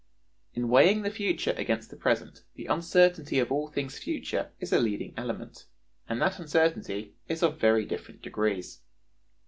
In 0.55 0.67
weighing 0.67 1.03
the 1.03 1.11
future 1.11 1.53
against 1.57 1.91
the 1.91 1.95
present, 1.95 2.41
the 2.55 2.65
uncertainty 2.65 3.37
of 3.37 3.51
all 3.51 3.67
things 3.67 3.99
future 3.99 4.49
is 4.59 4.73
a 4.73 4.79
leading 4.79 5.13
element; 5.15 5.65
and 6.09 6.19
that 6.19 6.39
uncertainty 6.39 7.13
is 7.27 7.43
of 7.43 7.59
very 7.59 7.85
different 7.85 8.23
degrees. 8.23 8.81